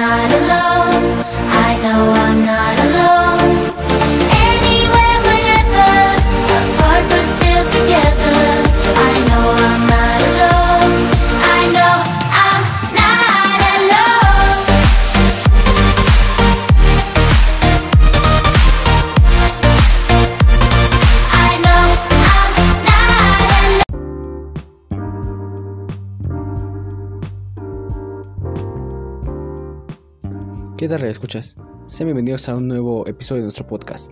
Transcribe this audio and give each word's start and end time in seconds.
not 0.00 0.30
alone. 0.32 1.04
I 1.68 1.70
know 1.82 2.02
I'm 2.24 2.40
not 2.46 2.69
¿Qué 30.80 30.88
tal, 30.88 31.04
escuchas? 31.04 31.56
Sean 31.84 32.06
bienvenidos 32.06 32.48
a 32.48 32.56
un 32.56 32.66
nuevo 32.66 33.06
episodio 33.06 33.42
de 33.42 33.48
nuestro 33.48 33.66
podcast. 33.66 34.10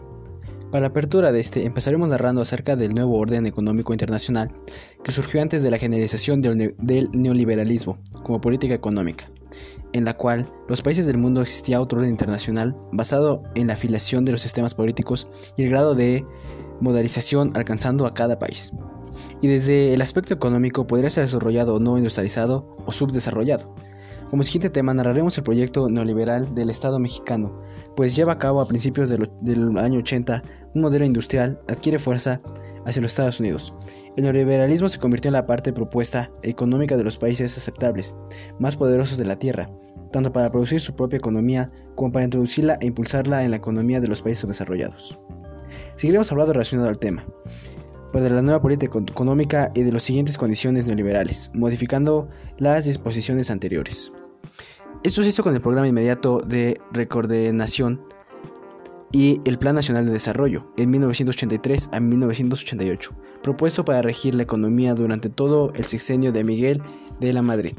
Para 0.71 0.83
la 0.83 0.89
apertura 0.89 1.33
de 1.33 1.41
este, 1.41 1.65
empezaremos 1.65 2.11
narrando 2.11 2.43
acerca 2.43 2.77
del 2.77 2.93
nuevo 2.93 3.17
orden 3.17 3.47
económico 3.47 3.95
internacional 3.95 4.55
que 5.03 5.11
surgió 5.11 5.41
antes 5.41 5.63
de 5.63 5.71
la 5.71 5.79
generalización 5.79 6.43
del, 6.43 6.59
ne- 6.59 6.75
del 6.77 7.09
neoliberalismo 7.15 7.99
como 8.23 8.43
política 8.43 8.75
económica, 8.75 9.31
en 9.95 10.05
la 10.05 10.15
cual 10.19 10.53
los 10.69 10.83
países 10.83 11.07
del 11.07 11.17
mundo 11.17 11.41
existía 11.41 11.81
otro 11.81 12.01
orden 12.01 12.11
internacional 12.11 12.77
basado 12.93 13.45
en 13.55 13.69
la 13.69 13.73
afiliación 13.73 14.27
de 14.27 14.33
los 14.33 14.43
sistemas 14.43 14.75
políticos 14.75 15.27
y 15.57 15.63
el 15.63 15.71
grado 15.71 15.95
de 15.95 16.27
modalización 16.81 17.51
alcanzando 17.57 18.07
a 18.07 18.13
cada 18.13 18.39
país. 18.39 18.73
Y 19.41 19.49
desde 19.49 19.95
el 19.95 20.03
aspecto 20.03 20.35
económico 20.35 20.87
podría 20.87 21.09
ser 21.09 21.25
desarrollado 21.25 21.77
o 21.77 21.81
no 21.81 21.97
industrializado 21.97 22.77
o 22.85 22.93
subdesarrollado. 22.93 23.75
Como 24.31 24.43
siguiente 24.43 24.69
tema 24.69 24.93
narraremos 24.93 25.39
el 25.39 25.45
proyecto 25.45 25.89
neoliberal 25.89 26.55
del 26.55 26.69
Estado 26.69 26.99
mexicano, 26.99 27.63
pues 27.97 28.15
lleva 28.15 28.35
a 28.35 28.39
cabo 28.39 28.61
a 28.61 28.69
principios 28.69 29.09
del, 29.09 29.79
año 29.79 30.01
80 30.01 30.43
un 30.75 30.83
modelo 30.83 31.07
industrial 31.07 31.59
adquiere 31.67 31.99
fuerza 31.99 32.39
hacia 32.85 33.01
los 33.01 33.13
Estados 33.13 33.41
Unidos. 33.41 33.73
El 34.17 34.25
neoliberalismo 34.25 34.89
se 34.89 34.99
convirtió 34.99 35.31
en 35.31 35.33
la 35.35 35.47
parte 35.47 35.73
propuesta 35.73 36.31
económica 36.43 36.99
de 36.99 37.05
los 37.05 37.17
países 37.17 37.57
aceptables, 37.57 38.15
más 38.59 38.77
poderosos 38.77 39.17
de 39.17 39.25
la 39.25 39.39
Tierra, 39.39 39.71
tanto 40.13 40.31
para 40.31 40.51
producir 40.51 40.81
su 40.81 40.95
propia 40.95 41.17
economía 41.17 41.69
como 41.95 42.13
para 42.13 42.25
introducirla 42.27 42.77
e 42.81 42.87
impulsarla 42.87 43.45
en 43.45 43.53
la 43.53 43.57
economía 43.57 44.01
de 44.01 44.09
los 44.09 44.21
países 44.21 44.47
desarrollados. 44.47 45.19
Seguiremos 45.97 46.31
hablando 46.31 46.53
relacionado 46.53 46.91
al 46.91 46.99
tema, 46.99 47.25
pues 48.13 48.25
de 48.25 48.31
la 48.31 48.43
nueva 48.43 48.61
política 48.61 48.99
eco- 48.99 49.11
económica 49.11 49.71
y 49.75 49.83
de 49.83 49.93
las 49.93 50.03
siguientes 50.03 50.37
condiciones 50.37 50.87
neoliberales, 50.87 51.51
modificando 51.55 52.29
las 52.59 52.85
disposiciones 52.85 53.51
anteriores. 53.51 54.13
Esto 55.05 55.23
se 55.23 55.29
hizo 55.29 55.43
con 55.43 55.55
el 55.55 55.61
programa 55.61 55.89
inmediato 55.89 56.41
de 56.41 56.81
recoordenación 56.93 58.03
y 59.13 59.41
el 59.45 59.59
Plan 59.59 59.75
Nacional 59.75 60.07
de 60.07 60.13
Desarrollo 60.13 60.73
en 60.77 60.91
1983 60.91 61.91
a 61.93 62.01
1988, 62.01 63.13
propuesto 63.43 63.85
para 63.85 64.03
regir 64.03 64.35
la 64.35 64.43
economía 64.43 64.95
durante 64.95 65.31
todo 65.31 65.73
el 65.75 65.87
sexenio 65.87 66.33
de 66.33 66.45
Miguel 66.45 66.83
de 67.21 67.33
la 67.33 67.43
Madrid. 67.43 67.75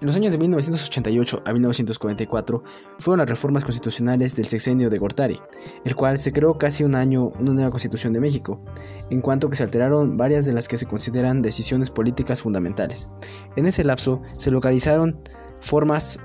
En 0.00 0.06
los 0.06 0.16
años 0.16 0.32
de 0.32 0.38
1988 0.38 1.42
a 1.44 1.52
1944 1.52 2.62
fueron 3.00 3.18
las 3.18 3.28
reformas 3.28 3.64
constitucionales 3.64 4.34
del 4.34 4.46
sexenio 4.46 4.88
de 4.88 4.96
Gortari, 4.96 5.38
el 5.84 5.94
cual 5.94 6.18
se 6.18 6.32
creó 6.32 6.56
casi 6.56 6.84
un 6.84 6.94
año 6.94 7.32
una 7.38 7.52
nueva 7.52 7.70
constitución 7.70 8.14
de 8.14 8.20
México, 8.20 8.64
en 9.10 9.20
cuanto 9.20 9.50
que 9.50 9.56
se 9.56 9.62
alteraron 9.62 10.16
varias 10.16 10.46
de 10.46 10.54
las 10.54 10.68
que 10.68 10.78
se 10.78 10.86
consideran 10.86 11.42
decisiones 11.42 11.90
políticas 11.90 12.40
fundamentales. 12.40 13.10
En 13.56 13.66
ese 13.66 13.84
lapso 13.84 14.22
se 14.38 14.50
localizaron 14.50 15.20
formas, 15.60 16.20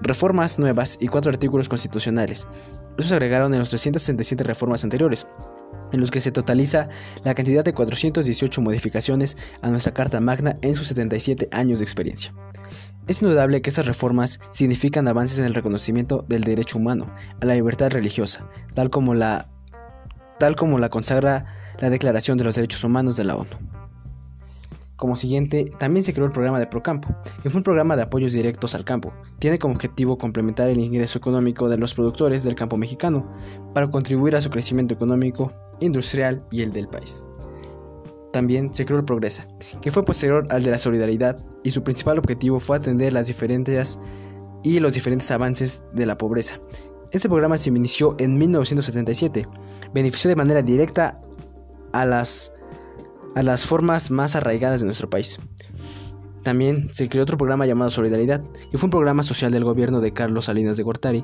reformas 0.00 0.58
nuevas 0.58 0.98
y 1.00 1.08
cuatro 1.08 1.30
artículos 1.30 1.68
constitucionales. 1.68 2.46
Estos 2.90 3.08
se 3.08 3.14
agregaron 3.14 3.52
en 3.52 3.58
los 3.58 3.68
367 3.68 4.42
reformas 4.44 4.84
anteriores, 4.84 5.26
en 5.92 6.00
los 6.00 6.10
que 6.10 6.20
se 6.20 6.32
totaliza 6.32 6.88
la 7.24 7.34
cantidad 7.34 7.64
de 7.64 7.74
418 7.74 8.60
modificaciones 8.60 9.36
a 9.62 9.70
nuestra 9.70 9.92
Carta 9.92 10.20
Magna 10.20 10.58
en 10.62 10.74
sus 10.74 10.88
77 10.88 11.48
años 11.52 11.78
de 11.78 11.84
experiencia. 11.84 12.34
Es 13.06 13.22
indudable 13.22 13.62
que 13.62 13.70
estas 13.70 13.86
reformas 13.86 14.40
significan 14.50 15.06
avances 15.06 15.38
en 15.38 15.44
el 15.44 15.54
reconocimiento 15.54 16.24
del 16.28 16.42
derecho 16.42 16.78
humano 16.78 17.14
a 17.40 17.46
la 17.46 17.54
libertad 17.54 17.90
religiosa, 17.90 18.48
tal 18.74 18.90
como 18.90 19.14
la, 19.14 19.48
tal 20.38 20.56
como 20.56 20.78
la 20.78 20.88
consagra 20.88 21.46
la 21.78 21.90
Declaración 21.90 22.38
de 22.38 22.44
los 22.44 22.56
Derechos 22.56 22.82
Humanos 22.82 23.16
de 23.16 23.24
la 23.24 23.36
ONU. 23.36 23.50
Como 24.96 25.14
siguiente, 25.14 25.70
también 25.78 26.02
se 26.02 26.14
creó 26.14 26.26
el 26.26 26.32
programa 26.32 26.58
de 26.58 26.66
Procampo, 26.66 27.14
que 27.42 27.50
fue 27.50 27.58
un 27.58 27.64
programa 27.64 27.96
de 27.96 28.02
apoyos 28.02 28.32
directos 28.32 28.74
al 28.74 28.84
campo. 28.84 29.12
Tiene 29.38 29.58
como 29.58 29.74
objetivo 29.74 30.16
complementar 30.16 30.70
el 30.70 30.78
ingreso 30.78 31.18
económico 31.18 31.68
de 31.68 31.76
los 31.76 31.94
productores 31.94 32.42
del 32.42 32.54
campo 32.54 32.78
mexicano 32.78 33.30
para 33.74 33.90
contribuir 33.90 34.34
a 34.36 34.40
su 34.40 34.48
crecimiento 34.48 34.94
económico, 34.94 35.52
industrial 35.80 36.42
y 36.50 36.62
el 36.62 36.72
del 36.72 36.88
país. 36.88 37.26
También 38.32 38.72
se 38.72 38.86
creó 38.86 38.98
el 38.98 39.04
Progresa, 39.04 39.46
que 39.82 39.90
fue 39.90 40.04
posterior 40.04 40.46
al 40.50 40.62
de 40.62 40.70
la 40.70 40.78
solidaridad 40.78 41.44
y 41.62 41.70
su 41.70 41.82
principal 41.82 42.18
objetivo 42.18 42.58
fue 42.58 42.78
atender 42.78 43.12
las 43.12 43.26
diferencias 43.26 43.98
y 44.62 44.80
los 44.80 44.94
diferentes 44.94 45.30
avances 45.30 45.82
de 45.92 46.06
la 46.06 46.16
pobreza. 46.16 46.58
Este 47.12 47.28
programa 47.28 47.56
se 47.56 47.68
inició 47.68 48.16
en 48.18 48.36
1977, 48.36 49.46
benefició 49.92 50.28
de 50.28 50.36
manera 50.36 50.62
directa 50.62 51.20
a 51.92 52.04
las 52.04 52.52
a 53.36 53.42
las 53.42 53.66
formas 53.66 54.10
más 54.10 54.34
arraigadas 54.34 54.80
de 54.80 54.86
nuestro 54.86 55.10
país. 55.10 55.38
También 56.42 56.88
se 56.92 57.06
creó 57.08 57.22
otro 57.22 57.36
programa 57.36 57.66
llamado 57.66 57.90
Solidaridad, 57.90 58.40
que 58.70 58.78
fue 58.78 58.86
un 58.86 58.92
programa 58.92 59.22
social 59.22 59.52
del 59.52 59.62
gobierno 59.62 60.00
de 60.00 60.12
Carlos 60.12 60.46
Salinas 60.46 60.78
de 60.78 60.82
Gortari, 60.82 61.22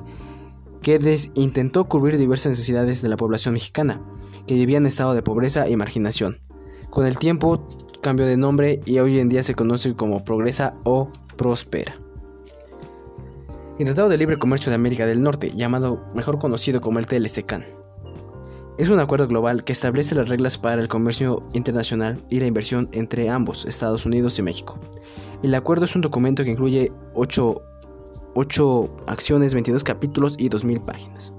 que 0.83 0.99
intentó 1.33 1.85
cubrir 1.85 2.19
diversas 2.19 2.51
necesidades 2.51 3.01
de 3.01 3.09
la 3.09 3.17
población 3.17 3.55
mexicana, 3.55 3.99
que 4.45 4.53
vivía 4.53 4.77
en 4.77 4.85
estado 4.85 5.15
de 5.15 5.23
pobreza 5.23 5.67
y 5.67 5.75
marginación. 5.75 6.37
Con 6.91 7.07
el 7.07 7.17
tiempo 7.17 7.67
cambió 8.01 8.27
de 8.27 8.37
nombre 8.37 8.81
y 8.85 8.99
hoy 8.99 9.17
en 9.17 9.29
día 9.29 9.41
se 9.41 9.55
conoce 9.55 9.95
como 9.95 10.23
Progresa 10.23 10.75
o 10.83 11.09
Prospera. 11.35 11.99
El 13.79 13.85
Tratado 13.85 14.09
de 14.09 14.17
Libre 14.17 14.37
Comercio 14.37 14.69
de 14.69 14.75
América 14.75 15.07
del 15.07 15.23
Norte, 15.23 15.51
llamado 15.55 16.05
mejor 16.13 16.37
conocido 16.37 16.79
como 16.79 16.99
el 16.99 17.07
TLCCAN, 17.07 17.65
es 18.77 18.89
un 18.89 18.99
acuerdo 18.99 19.27
global 19.27 19.63
que 19.63 19.71
establece 19.71 20.15
las 20.15 20.29
reglas 20.29 20.57
para 20.57 20.81
el 20.81 20.87
comercio 20.87 21.41
internacional 21.53 22.23
y 22.29 22.39
la 22.39 22.47
inversión 22.47 22.89
entre 22.91 23.29
ambos, 23.29 23.65
Estados 23.65 24.05
Unidos 24.05 24.39
y 24.39 24.41
México. 24.41 24.79
El 25.43 25.53
acuerdo 25.53 25.85
es 25.85 25.95
un 25.95 26.01
documento 26.01 26.43
que 26.43 26.51
incluye 26.51 26.91
8, 27.13 27.61
acciones, 29.05 29.53
22 29.53 29.83
capítulos 29.83 30.35
y 30.39 30.49
2.000 30.49 30.83
páginas. 30.83 31.33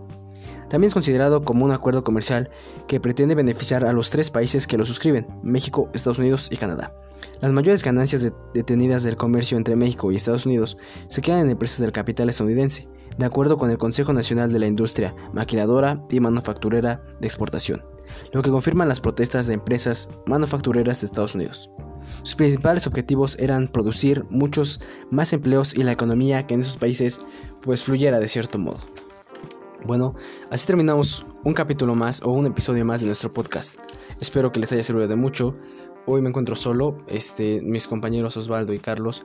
También 0.69 0.89
es 0.89 0.95
considerado 0.95 1.45
como 1.45 1.65
un 1.65 1.73
acuerdo 1.73 2.03
comercial 2.05 2.51
que 2.89 3.01
pretende 3.01 3.35
beneficiar 3.35 3.85
a 3.85 3.93
los 3.93 4.11
tres 4.11 4.31
países 4.31 4.67
que 4.67 4.79
lo 4.79 4.87
suscriben, 4.87 5.27
México, 5.43 5.89
Estados 5.93 6.19
Unidos 6.19 6.49
y 6.51 6.57
Canadá. 6.57 6.95
Las 7.41 7.53
mayores 7.53 7.83
ganancias 7.83 8.23
de- 8.23 8.33
detenidas 8.53 9.03
del 9.03 9.17
comercio 9.17 9.57
entre 9.57 9.77
México 9.77 10.11
y 10.11 10.17
Estados 10.17 10.47
Unidos 10.47 10.77
se 11.09 11.23
quedan 11.23 11.41
en 11.41 11.51
empresas 11.51 11.81
del 11.81 11.93
capital 11.93 12.29
estadounidense, 12.29 12.89
de 13.19 13.25
acuerdo 13.27 13.57
con 13.59 13.71
el 13.71 13.79
Consejo 13.79 14.13
Nacional 14.13 14.53
de 14.53 14.59
la 14.59 14.67
Industria 14.67 15.15
Maquiladora 15.33 16.05
y 16.11 16.21
Manufacturera 16.21 17.03
de 17.21 17.27
Exportación, 17.27 17.85
lo 18.33 18.43
que 18.43 18.51
confirman 18.51 18.89
las 18.89 19.01
protestas 19.01 19.47
de 19.47 19.55
empresas 19.55 20.09
manufactureras 20.27 21.01
de 21.01 21.07
Estados 21.07 21.35
Unidos. 21.35 21.71
Sus 22.23 22.35
principales 22.35 22.87
objetivos 22.87 23.39
eran 23.39 23.69
producir 23.69 24.25
muchos 24.31 24.81
más 25.11 25.33
empleos 25.33 25.75
y 25.75 25.83
la 25.85 25.93
economía 25.93 26.47
que 26.47 26.55
en 26.55 26.61
esos 26.61 26.77
países 26.77 27.21
pues 27.63 27.83
fluyera 27.83 28.21
de 28.21 28.29
cierto 28.29 28.59
modo. 28.59 28.79
Bueno, 29.85 30.15
así 30.51 30.67
terminamos 30.67 31.27
un 31.45 31.53
capítulo 31.53 31.95
más 31.95 32.23
o 32.23 32.31
un 32.31 32.47
episodio 32.47 32.87
más 32.87 33.03
de 33.03 33.07
nuestro 33.07 33.31
podcast. 33.31 33.79
Espero 34.19 34.51
que 34.51 34.59
les 34.59 34.73
haya 34.73 34.83
servido 34.83 35.09
de 35.09 35.17
mucho. 35.17 35.55
Hoy 36.07 36.23
me 36.23 36.31
encuentro 36.31 36.57
solo, 36.57 36.97
este, 37.07 37.61
mis 37.63 37.87
compañeros 37.87 38.37
Osvaldo 38.39 38.73
y 38.73 38.79
Carlos 38.79 39.25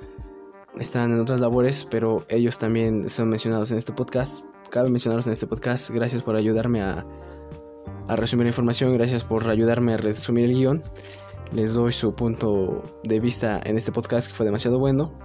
están 0.78 1.14
en 1.14 1.20
otras 1.20 1.40
labores, 1.40 1.88
pero 1.90 2.26
ellos 2.28 2.60
también 2.60 3.08
son 3.08 3.30
mencionados 3.30 3.72
en 3.72 3.78
este 3.78 3.94
podcast. 3.94 4.44
Cabe 4.70 4.90
mencionarlos 4.90 5.28
en 5.28 5.34
este 5.34 5.48
podcast. 5.48 5.92
Gracias 5.92 6.24
por 6.24 6.36
ayudarme 6.36 6.82
a, 6.82 7.06
a 8.08 8.16
resumir 8.18 8.44
la 8.46 8.50
información, 8.50 8.94
gracias 8.94 9.24
por 9.24 9.50
ayudarme 9.50 9.94
a 9.94 9.98
resumir 9.98 10.46
el 10.46 10.56
guion. 10.56 10.82
Les 11.54 11.74
doy 11.74 11.94
su 11.94 12.12
punto 12.12 12.84
de 13.06 13.20
vista 13.22 13.62
en 13.64 13.78
este 13.78 13.94
podcast 13.94 14.28
que 14.28 14.36
fue 14.36 14.46
demasiado 14.46 14.78
bueno. 14.78 15.18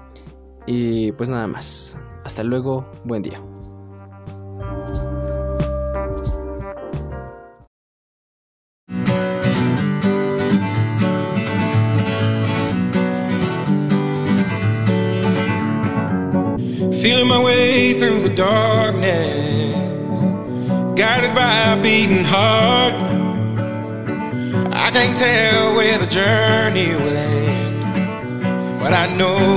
Y 0.66 1.10
pues 1.12 1.28
nada 1.28 1.48
más. 1.48 1.98
Hasta 2.25 2.42
luego, 2.44 2.86
buen 3.04 3.22
día. 3.22 3.42
Feeling 17.04 17.28
my 17.28 17.38
way 17.38 17.92
through 17.92 18.20
the 18.20 18.34
darkness, 18.34 19.04
guided 20.98 21.34
by 21.34 21.74
a 21.74 21.82
beating 21.82 22.24
heart. 22.24 22.94
I 24.72 24.90
can't 24.90 25.14
tell 25.14 25.74
where 25.76 25.98
the 25.98 26.06
journey 26.06 26.96
will 26.96 27.14
end, 27.14 28.78
but 28.78 28.94
I 28.94 29.14
know. 29.18 29.54